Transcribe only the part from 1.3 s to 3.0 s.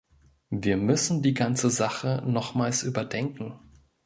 ganze Sache nochmals